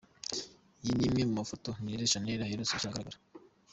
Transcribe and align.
yi 0.83 0.91
ni 0.95 1.05
imwe 1.07 1.21
mu 1.29 1.33
mafoto 1.39 1.69
Nirere 1.81 2.11
Shannel 2.11 2.39
aherutse 2.41 2.71
gushyira 2.73 2.89
ahagaragara. 2.89 3.19